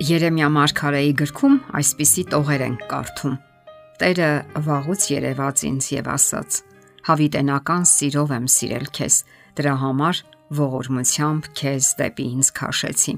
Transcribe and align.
Երեմիա 0.00 0.46
Մարգարեի 0.48 1.10
գրքում 1.20 1.56
այսպիսի 1.76 2.22
տողեր 2.32 2.62
են 2.64 2.76
կարդում. 2.88 3.32
Տերը 4.00 4.28
վաղուց 4.64 5.02
երևաց 5.10 5.64
ինձ 5.68 5.88
եւ 5.92 6.06
ասաց. 6.14 6.56
Հավիտենական 7.04 7.84
սիրով 7.90 8.32
եմ 8.36 8.46
սիրել 8.54 8.86
քեզ, 8.96 9.18
դրա 9.60 9.74
համար 9.82 10.22
ողորմությամբ 10.60 11.50
քեզ 11.60 11.90
դեպի 12.00 12.26
ինձ 12.30 12.50
քաշեցի։ 12.60 13.14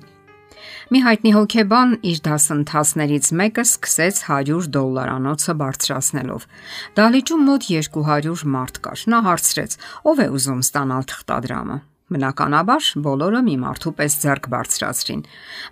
Մի 0.90 1.04
հայտնի 1.06 1.32
հոգեբան 1.38 1.94
իր 2.10 2.18
դասընթացներից 2.26 3.30
մեկը 3.38 3.64
սկսեց 3.68 4.20
100 4.26 4.68
դոլարանոցը 4.74 5.56
բարձրացնելով։ 5.62 6.50
Դալիճում 6.98 7.46
մոտ 7.46 7.70
200 7.70 8.44
մարդ 8.58 8.82
կար։ 8.82 9.06
Նա 9.14 9.22
հարցրեց. 9.30 9.80
ով 10.10 10.26
է 10.26 10.28
ուզում 10.34 10.66
ստանալ 10.66 11.10
թղթադրամը։ 11.14 11.78
Բնականաբար 12.12 12.88
բոլորը 13.04 13.40
մի 13.46 13.54
մարդու 13.62 13.92
պես 13.98 14.16
ձեռք 14.22 14.48
բարձրացրին։ 14.52 15.22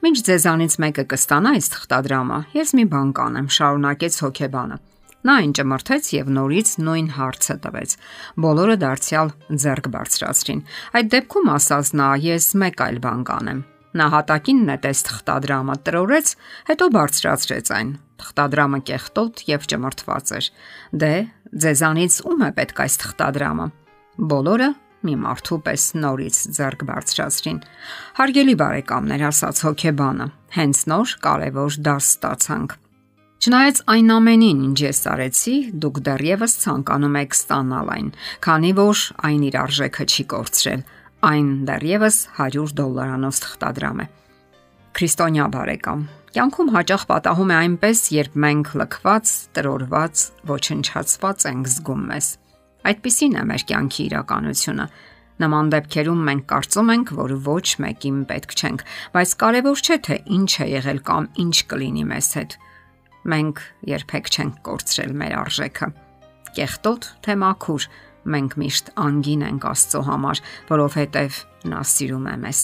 Մինչ 0.05 0.19
ձեզանից 0.29 0.77
մեկը 0.85 1.05
կստանա 1.11 1.53
այս 1.59 1.73
թղթադրամը, 1.75 2.39
ես 2.57 2.73
մի 2.79 2.85
բան 2.95 3.11
կանեմ, 3.21 3.51
շարունակեց 3.57 4.21
հոկեբանը։ 4.25 4.79
Նա 5.21 5.35
այն 5.37 5.51
ճմրթեց 5.59 6.07
եւ 6.17 6.31
նորից 6.33 6.71
նույն 6.81 7.09
հարցը 7.13 7.57
տվեց։ 7.65 7.91
Բոլորը 8.41 8.77
դարձյալ 8.81 9.33
ձեռք 9.65 9.91
բարձրացրին։ 9.97 10.63
Այդ 10.97 11.11
դեպքում 11.13 11.51
ասաց 11.61 11.91
նա, 12.01 12.09
ես 12.25 12.47
մեկ 12.63 12.85
այլ 12.87 13.01
բան 13.05 13.25
կանեմ։ 13.29 13.61
Նա 14.01 14.07
հատակին 14.15 14.61
նետեց 14.71 14.99
թղթադրամը, 15.11 15.77
տրորեց, 15.87 16.29
հետո 16.71 16.87
բարձրացրեց 16.95 17.73
այն։ 17.77 17.89
Թղթադրամը 18.21 18.81
կեղտոտ 18.91 19.43
եւ 19.51 19.67
ճմրթված 19.73 20.33
էր։ 20.41 20.49
Դե, 21.03 21.15
ձեզանից 21.65 22.21
ում 22.31 22.45
է 22.47 22.51
պետք 22.61 22.83
այս 22.87 22.97
թղթադրամը։ 23.05 23.67
Բոլորը 24.31 24.69
մի 25.07 25.15
մարդու 25.23 25.59
պես 25.67 25.85
նորից 25.97 26.39
ձեռք 26.57 26.85
բարձրացրին։ 26.91 27.59
Հարգելի 28.21 28.55
բարեկամներ, 28.61 29.25
ասաց 29.31 29.63
հոկեբանը, 29.67 30.27
հենց 30.57 30.81
նոր 30.93 31.15
կարևոր 31.25 31.79
դաս 31.89 32.09
ստացանք։ 32.11 32.77
Չնայած 33.41 33.79
այն 33.89 34.11
ամենին, 34.13 34.59
ինչ 34.69 34.79
ես 34.85 34.99
արեցի, 35.09 35.57
դուք 35.81 36.01
դեռևս 36.05 36.55
ցանկանում 36.61 37.15
եք 37.23 37.37
ստանալ 37.39 37.93
այն, 37.95 38.11
քանի 38.45 38.73
որ 38.77 39.05
այն 39.31 39.47
իր 39.49 39.57
արժեքը 39.61 40.05
չի 40.13 40.25
կորցրել։ 40.35 40.83
Այն 41.31 41.49
դեռևս 41.71 42.19
100 42.37 42.75
դոլարանոց 42.81 43.41
թղթադրամ 43.47 44.05
է։ 44.05 44.07
Քրիստոնյա 45.01 45.47
բարեկամ, 45.57 46.05
կյանքում 46.37 46.71
հաճախ 46.77 47.03
պատահում 47.09 47.51
է 47.51 47.57
այնպես, 47.61 48.05
երբ 48.21 48.39
մենք 48.45 48.71
լքված, 48.81 49.35
տրորված, 49.57 50.25
ոչնչացված 50.51 51.49
ենք 51.51 51.75
զգում 51.81 52.07
մեզ։ 52.13 52.31
Այդպիսին 52.89 53.37
է 53.37 53.43
մեր 53.51 53.65
կյանքի 53.71 54.03
իրականությունը։ 54.11 54.87
Նման 55.41 55.71
դեպքերում 55.73 56.21
մենք 56.29 56.45
կարծում 56.51 56.91
ենք, 56.95 57.11
որ 57.17 57.33
ոչ 57.47 57.67
մեկին 57.81 58.19
պետք 58.29 58.55
չենք, 58.61 58.85
բայց 59.15 59.31
կարևոր 59.41 59.81
չէ 59.81 59.97
թե 60.07 60.17
ինչ 60.37 60.51
է 60.61 60.67
եղել 60.71 61.01
կամ 61.11 61.29
ինչ 61.45 61.57
կլինի 61.71 62.05
մեզ 62.11 62.29
հետ։ 62.41 62.57
Մենք 63.31 63.63
երբեք 63.91 64.31
չենք 64.31 64.61
կորցրել 64.69 65.13
մեր 65.21 65.35
արժեքը։ 65.41 65.89
Կեղտոտ 66.61 67.09
թե 67.25 67.37
մաքուր, 67.41 67.87
մենք 68.35 68.57
միշտ 68.61 68.93
անգին 69.01 69.45
ենք 69.49 69.67
Աստծո 69.71 70.01
համար, 70.11 70.41
որովհետև 70.71 71.41
նա 71.73 71.83
սիրում 71.91 72.27
է 72.31 72.37
մեզ։ 72.45 72.61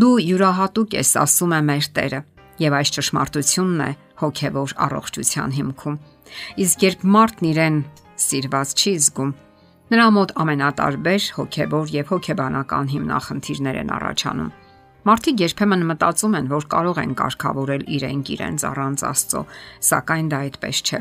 Դու 0.00 0.14
յուրահատուկ 0.24 0.94
ես, 1.00 1.10
ասում 1.20 1.52
է 1.56 1.60
մեր 1.68 1.88
Տերը, 1.96 2.20
եւ 2.60 2.76
այս 2.80 2.92
ճշմարտությունն 2.96 3.82
է 3.86 3.90
հոգեվոր 4.20 4.74
առողջության 4.86 5.54
հիմքում։ 5.60 5.98
Իսկ 6.64 6.84
երբ 6.86 7.04
մարդն 7.16 7.50
իրեն 7.50 7.78
սիրված 8.20 8.74
չի 8.80 8.92
զգում, 9.04 9.30
նրա 9.90 10.08
մոտ 10.14 10.34
ամենատարբեր 10.42 11.28
հոգեվոր 11.36 11.94
եւ 11.98 12.10
հոգեբանական 12.14 12.90
հիմնախնդիրներ 12.94 13.78
են 13.80 13.94
առաջանում։ 14.00 14.50
Մարդիկ 15.00 15.40
երբեմն 15.40 15.86
մտածում 15.88 16.36
են, 16.36 16.50
որ 16.50 16.66
կարող 16.74 16.98
են 17.00 17.14
կարգավորել 17.16 17.86
իրենք 17.96 18.30
իրենց 18.36 18.64
առանց 18.70 19.04
Աստծո, 19.10 19.40
սակայն 19.90 20.28
դա 20.30 20.40
այդպես 20.44 20.82
չէ։ 20.84 21.00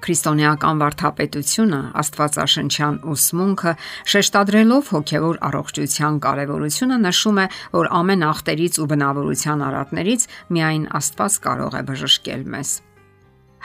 Քրիստոնեական 0.00 0.80
վարդապետությունը, 0.80 1.80
Աստվածաշնչյան 2.00 2.96
ուսմունքը 3.12 3.72
շեշտադրելով 4.14 4.90
հոգևոր 4.96 5.40
առողջության 5.50 6.18
կարևորությունը 6.24 6.98
նշում 7.04 7.40
է, 7.44 7.46
որ 7.76 7.92
ամեն 8.00 8.26
ախտերից 8.30 8.80
ու 8.80 8.88
բնավորության 8.96 9.64
արատներից 9.68 10.26
միայն 10.56 10.90
Աստված 11.00 11.38
կարող 11.46 11.76
է 11.76 11.82
բժշկել 11.92 12.44
մեզ։ 12.56 12.74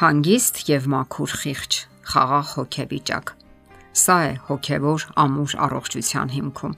Հանգիստ 0.04 0.64
եւ 0.76 0.90
մաքուր 0.92 1.40
խիղճ 1.40 1.84
խաղաղ 2.12 2.52
հոգեվիճակ։ 2.56 3.32
Սա 3.96 4.18
է 4.26 4.34
հոգևոր 4.50 5.06
ամուր 5.24 5.56
առողջության 5.66 6.34
հիմքում։ 6.36 6.76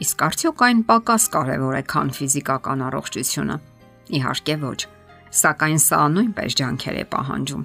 Իսկ 0.00 0.22
արդյոք 0.26 0.62
այն 0.66 0.80
պակաս 0.90 1.24
կարևոր 1.34 1.74
է, 1.76 1.82
քան 1.92 2.12
ֆիզիկական 2.16 2.84
առողջությունը։ 2.88 3.56
Իհարկե 4.20 4.56
ոչ, 4.64 4.80
սակայն 5.40 5.80
սա 5.84 6.00
նույնպես 6.14 6.56
ջանքեր 6.60 6.96
է 7.00 7.04
պահանջում։ 7.14 7.64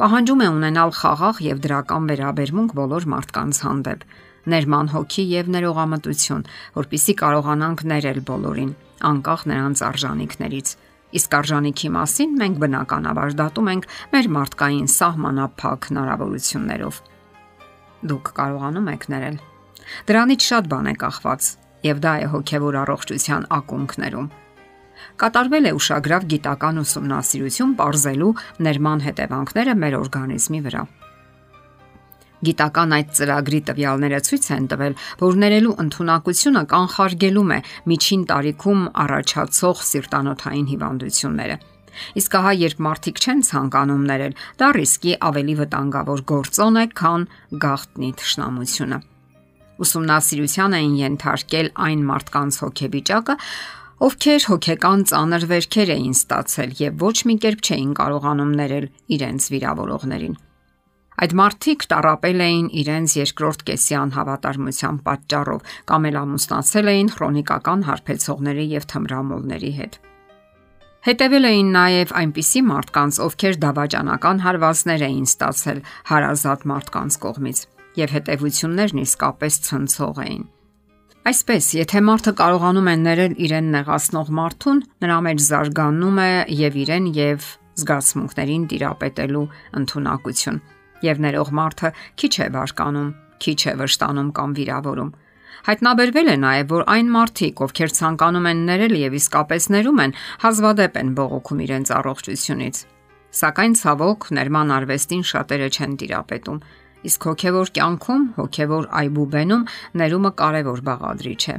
Պահանջում 0.00 0.40
է 0.40 0.48
ունենալ 0.56 0.92
խաղաղ 0.96 1.40
եւ 1.44 1.58
դրական 1.66 2.06
վերաբերմունք 2.10 2.70
բոլոր 2.78 3.06
մարդկանց 3.14 3.58
հանդեպ, 3.66 4.06
ներման 4.54 4.86
հոգի 4.94 5.24
եւ 5.30 5.50
ներողամտություն, 5.54 6.46
որpիսի 6.80 7.14
կարողանանք 7.20 7.84
ներել 7.90 8.20
բոլորին, 8.30 8.72
անկախ 9.10 9.44
նրանց 9.50 9.82
արժանինքներից 9.90 10.72
Իսկ 11.10 11.36
արժանինքի 11.40 11.88
մասին 11.96 12.34
մենք 12.40 12.58
բնականաբար 12.62 13.32
դատում 13.40 13.70
ենք 13.70 13.86
մեր 14.12 14.28
մարդկային 14.36 14.90
սահմանափակ 14.94 15.88
հնարավորություններով։ 15.90 17.00
Դուք 18.10 18.30
կարողանում 18.36 18.90
եք 18.94 19.08
ներել։ 19.14 19.40
Դրանից 20.10 20.46
շատ 20.50 20.70
բան 20.70 20.90
է 20.90 20.94
կախված, 21.02 21.48
եւ 21.90 22.00
դա 22.04 22.12
է 22.20 22.30
հոգեվոր 22.34 22.78
առողջության 22.84 23.48
ակունքներում։ 23.58 24.30
Կատարվել 25.20 25.68
է 25.70 25.72
ուշագրավ 25.80 26.26
գիտական 26.30 26.80
ուսումնասիրություն 26.84 27.76
ողրզելու 27.80 28.32
ներման 28.66 29.04
հետևանքները 29.08 29.74
մեր 29.82 29.96
օրգանիզմի 30.00 30.60
վրա։ 30.66 30.82
Գիտական 32.40 32.94
այդ 32.96 33.10
ծրագրի 33.16 33.60
տվյալները 33.68 34.20
ցույց 34.26 34.46
են 34.56 34.68
տվել, 34.72 34.94
որ 35.20 35.34
ներելու 35.44 35.74
ընտունակությունը 35.84 36.62
կանխարգելում 36.70 37.50
է 37.56 37.58
միջին 37.92 38.22
տարիքում 38.30 38.80
առաջացող 39.04 39.84
սիրտանոթային 39.90 40.70
հիվանդությունները։ 40.70 41.58
Իսկ 42.20 42.36
ահա 42.40 42.52
երբ 42.60 42.82
մարդիկ 42.86 43.20
չեն 43.20 43.40
ցանկանում 43.50 44.04
ներել, 44.10 44.34
դա 44.60 44.68
ռիսկի 44.78 45.14
ավելի 45.30 45.54
վտանգավոր 45.60 46.20
գործոն 46.30 46.80
է, 46.80 46.84
քան 47.00 47.26
գաղտնի 47.64 48.10
թշնամությունը։ 48.20 48.98
Ուսումնասիրության 49.80 50.76
էին 50.80 50.94
ենթարկել 51.00 51.68
այն 51.88 52.04
մարդկանց 52.10 52.58
հոգեվիճակը, 52.64 53.36
ովքեր 54.00 54.46
հոգեկան 54.50 55.02
ծանր 55.10 55.46
վերքեր 55.50 55.90
էին 55.96 56.14
ստացել 56.16 56.70
եւ 56.80 57.02
ոչ 57.04 57.16
մի 57.28 57.34
կերպ 57.44 57.64
չէին 57.68 57.90
կարողանում 58.00 58.54
ներել 58.60 58.86
իրենց 59.16 59.48
վիրավորողներին։ 59.54 60.36
Այդ 61.20 61.32
մարդիկ 61.36 61.82
տարապել 61.92 62.42
էին 62.44 62.68
իրենց 62.80 63.14
երկրորդ 63.18 63.62
կեսի 63.68 63.96
անհավատարմության 64.00 65.00
պատճառով 65.04 65.74
կամ 65.90 66.06
էլ 66.10 66.16
ամուսնացել 66.20 66.86
էին 66.92 67.10
քրոնիկական 67.12 67.82
հարբեցողների 67.88 68.64
եւ 68.70 68.86
թմրամոլների 68.92 69.72
հետ։ 69.80 69.98
Հետևել 71.00 71.48
էին 71.50 71.68
նաև 71.76 72.14
այնպիսի 72.20 72.62
մարդկանց, 72.70 73.18
ովքեր 73.26 73.60
դավաճանական 73.60 74.40
հարվածներ 74.44 75.04
էին 75.10 75.28
ստացել 75.28 75.78
հարազատ 76.08 76.66
մարդկանց 76.72 77.20
կողմից 77.20 77.62
եւ 78.00 78.16
հետևություններն 78.16 79.04
իսկապես 79.04 79.60
ցնցող 79.68 80.24
էին։ 80.24 80.42
Այսպես, 81.20 81.64
եթե 81.84 82.00
մարդը 82.00 82.32
կարողանում 82.40 82.90
է 82.90 82.96
ներել 83.04 83.32
իրեն 83.44 83.72
նեղացնող 83.76 84.28
մարդուն, 84.40 84.84
նրա 85.04 85.18
մեջ 85.28 85.46
զարգանում 85.50 86.20
է 86.24 86.32
եւ 86.64 86.78
իրեն 86.80 87.08
եւ 87.20 87.48
զգացմունքներին 87.80 88.68
տիրապետելու 88.72 89.48
ընտունակություն 89.80 90.62
եւ 91.06 91.20
ներող 91.24 91.50
մարդը 91.58 91.90
քիչ 92.20 92.34
է 92.44 92.46
բարկանում, 92.56 93.10
քիչ 93.40 93.60
է 93.70 93.74
վշտանում 93.80 94.30
կամ 94.36 94.54
վիրավորում։ 94.58 95.10
Հայտնաբերվել 95.60 96.28
է 96.30 96.36
նաև, 96.40 96.70
որ 96.72 96.84
այն 96.94 97.08
մարդիկ, 97.14 97.62
ովքեր 97.66 97.90
ցանկանում 98.00 98.46
են 98.50 98.60
ներել 98.70 98.94
եւ 99.00 99.16
իսկապես 99.20 99.64
ներում 99.74 99.98
են, 100.04 100.14
հազվադեպ 100.44 100.94
են 101.00 101.10
բողոքում 101.20 101.60
իրենց 101.64 101.92
առողջությունից։ 102.00 102.76
Սակայն 103.40 103.74
ցավոք 103.80 104.28
ներման 104.40 104.72
արվեստին 104.76 105.24
շատերը 105.30 105.68
չեն 105.70 105.92
տիրապետում, 106.00 106.62
իսկ 107.10 107.26
հոգեվոր 107.30 107.68
կյանքում, 107.76 108.24
հոգեվոր 108.40 108.88
այբուբենում 109.00 109.66
ներումը 110.00 110.32
կարևոր 110.40 110.80
բաղադրիչ 110.88 111.42
է։ 111.50 111.56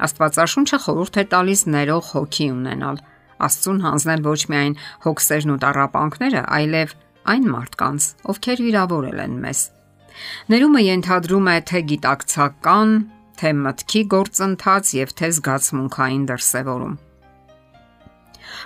Աստվածաշունչը 0.00 0.78
խորհուրդ 0.84 1.16
է 1.20 1.24
տալիս 1.32 1.62
ներող 1.74 2.04
հոգի 2.14 2.46
ունենալ, 2.54 3.00
Աստծուն 3.40 3.78
հանձնել 3.84 4.24
ոչ 4.26 4.40
միայն 4.52 4.74
հոգսերն 5.04 5.52
ու 5.54 5.60
տարապանքները, 5.64 6.40
այլև 6.60 6.94
այն 7.28 7.46
մարդկանց, 7.52 8.08
ովքեր 8.32 8.62
վիրավորել 8.66 9.20
են 9.26 9.36
մեզ։ 9.44 9.60
Ներումը 10.52 10.82
ենթադրում 10.86 11.46
է 11.50 11.56
թե 11.70 11.80
գիտակցական, 11.90 12.96
թե 13.40 13.52
մտքի 13.60 14.02
գործընթաց 14.14 14.90
եւ 14.96 15.14
թե 15.20 15.30
զգացմունքային 15.36 16.24
դրսևորում։ 16.30 16.98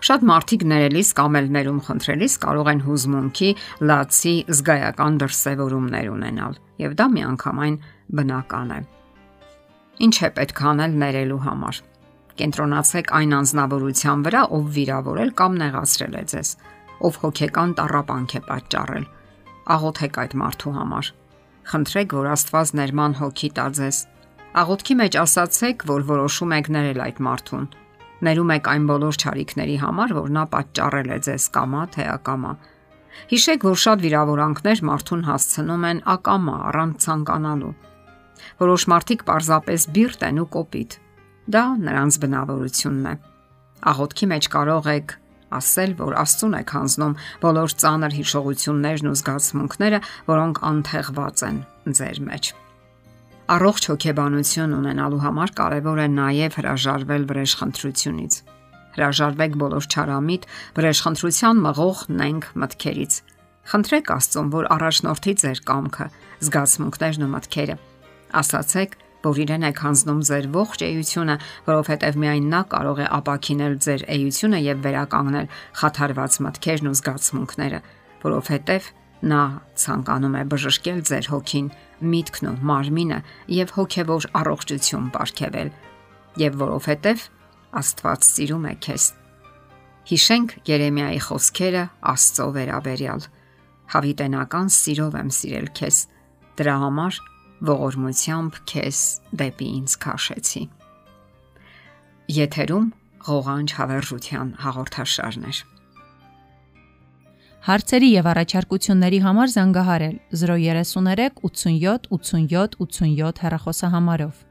Շատ 0.05 0.25
մարդիկ 0.29 0.63
ներելիս 0.71 1.11
կամ 1.19 1.39
էլ 1.39 1.49
ներում 1.55 1.81
խնդրելիս 1.87 2.35
կարող 2.45 2.71
են 2.73 2.81
հուզմունքի, 2.85 3.51
լացի, 3.89 4.35
զգայական 4.59 5.19
դրսևորումներ 5.23 6.11
ունենալ, 6.15 6.59
եւ 6.83 6.97
դա 6.99 7.07
միանգամայն 7.15 7.77
բնական 8.19 8.75
է։ 8.75 8.81
Ինչ 10.05 10.17
է 10.27 10.31
պետք 10.39 10.63
անել 10.75 10.97
ներելու 11.05 11.43
համար։ 11.45 11.83
Կենտրոնացեք 12.35 13.13
այն 13.15 13.35
անznավորության 13.39 14.25
վրա, 14.27 14.43
ով 14.57 14.65
վիրավորել 14.75 15.31
կամ 15.39 15.59
նեղացրել 15.63 16.15
է 16.19 16.23
ձեզ, 16.35 16.51
ով 17.05 17.19
հոգեկան 17.23 17.71
տարապանք 17.79 18.35
է 18.39 18.41
պատճառել։ 18.49 19.07
Աղոթեք 19.75 20.19
այդ 20.23 20.35
մարդու 20.41 20.73
համար։ 20.79 21.11
Խնդրեք, 21.71 22.15
որ 22.19 22.29
Աստված 22.35 22.73
ներման 22.81 23.17
հոգի 23.21 23.51
տա 23.59 23.67
ձեզ։ 23.79 23.99
Աղոթքի 24.65 24.95
մեջ 25.01 25.17
ասացեք, 25.25 25.87
որ 25.91 26.05
որոշում 26.11 26.55
եք 26.55 26.69
ներել 26.75 27.01
այդ 27.05 27.23
մարդուն։ 27.27 27.67
Ներում 28.25 28.53
եք 28.55 28.69
այն 28.75 28.85
բոլոր 28.91 29.19
ճարիքների 29.25 29.77
համար, 29.85 30.15
որ 30.19 30.29
նա 30.35 30.45
պատճառել 30.55 31.09
է 31.15 31.19
ձեզ 31.29 31.47
կամա 31.55 31.83
թե 31.95 32.05
ակամա։ 32.15 32.53
Հիշեք, 33.35 33.65
որ 33.65 33.79
շատ 33.85 34.05
վիրավորանքներ 34.05 34.85
մարդուն 34.91 35.25
հասցնում 35.29 35.89
են 35.91 36.05
ակամա 36.15 36.57
առանց 36.71 37.05
ցանկանալու։ 37.05 37.75
Որոշ 38.65 38.87
մարդիկ 38.95 39.25
պարզապես 39.29 39.89
բիրտ 39.95 40.25
են 40.29 40.41
ու 40.45 40.49
կոպիտ 40.55 40.99
Դա 41.45 41.63
նրանց 41.77 42.17
բնավորությունն 42.23 43.09
է։ 43.11 43.15
Աղոթքի 43.91 44.27
մեջ 44.31 44.47
կարող 44.55 44.87
եք 44.95 45.11
ասել, 45.59 45.95
որ 46.01 46.17
Աստծուն 46.25 46.57
եք 46.61 46.75
հանձնում 46.75 47.17
բոլոր 47.45 47.75
ծանր 47.85 48.17
հիշողություններն 48.19 49.11
ու 49.11 49.17
զգացմունքները, 49.21 50.01
որոնք 50.31 50.61
անթեղված 50.71 51.45
են 51.49 51.59
ձեր 51.95 52.19
մեջ։ 52.29 52.45
Առողջ 53.45 53.87
հոգեբանություն 53.93 54.75
ունենալու 54.79 55.21
համար 55.21 55.51
կարևոր 55.59 55.99
է 56.01 56.09
նաև 56.17 56.55
հրաժարվել 56.59 57.25
վրեժխնդրությունից։ 57.29 58.35
Հրաժարվեք 58.95 59.57
բոլոր 59.61 59.89
չարամիտ 59.91 60.47
վրեժխնդրության 60.79 61.61
մղող 61.65 61.99
նենք 62.25 62.49
մտքերից։ 62.65 63.19
Խնդրեք 63.65 64.13
Աստծուն, 64.15 64.49
որ 64.55 64.69
առաջնորդի 64.75 65.35
ձեր 65.45 65.61
կամքը, 65.69 66.07
զգացմունքներն 66.45 67.25
ու 67.25 67.31
մտքերը։ 67.35 67.77
Ասացեք, 68.41 68.97
որ 69.25 69.41
իրեն 69.45 69.67
եք 69.71 69.81
հանձնում 69.85 70.21
ձեր 70.29 70.49
ողջ 70.55 70.85
էությունը, 70.89 71.37
որովհետև 71.69 72.19
միայն 72.25 72.47
նա 72.55 72.61
կարող 72.75 73.01
է 73.05 73.07
ապակինել 73.19 73.75
ձեր 73.85 74.05
էությունը 74.15 74.61
եւ 74.65 74.85
վերականգնել 74.85 75.49
խաթարված 75.81 76.39
մտքերն 76.45 76.91
ու 76.91 76.97
զգացմունքները, 77.01 77.81
որովհետև 78.25 78.91
նա 79.25 79.43
ցանկանում 79.81 80.35
է 80.37 80.43
բժշկել 80.53 81.01
ձեր 81.09 81.29
հոգին, 81.33 81.69
միտքն 82.15 82.49
ու 82.51 82.57
մարմինը 82.69 83.19
եւ 83.57 83.75
հոգեվոր 83.79 84.27
առողջություն 84.45 85.07
ապարգևել, 85.15 85.71
եւ 86.45 86.59
որովհետև 86.65 87.29
Աստված 87.75 88.27
սիրում 88.29 88.67
է 88.71 88.75
քեզ։ 88.85 89.05
Հիշենք 90.05 90.53
Երեմիայի 90.69 91.21
խոսքերը 91.25 91.85
Աստծո 92.13 92.47
վերաբերյալ։ 92.55 93.25
Հավիտենական 93.95 94.69
սիրով 94.75 95.17
եմ 95.21 95.31
սիրել 95.39 95.69
քեզ։ 95.79 96.01
Դրա 96.61 96.75
համար 96.85 97.19
ողորմությամբ 97.63 98.59
քեզ 98.71 99.03
դեպի 99.41 99.69
ինձ 99.79 99.95
քաշեցի։ 100.05 100.63
Եթերում 102.39 102.89
ղողանջ 103.29 103.77
հավերժության 103.79 104.51
հաղորդաշարն 104.65 105.47
է։ 105.51 105.55
Հարցերի 107.65 108.09
եւ 108.13 108.27
առաջարկությունների 108.35 109.21
համար 109.25 109.53
զանգահարել 109.55 110.17
033 110.41 111.39
87 111.49 112.11
87 112.13 112.77
87 112.85 113.41
հեռախոսահամարով։ 113.45 114.43